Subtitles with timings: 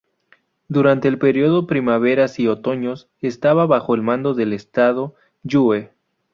[0.67, 5.91] Durante el periodo Primaveras y Otoños estaba bajo el mando del estado Yue.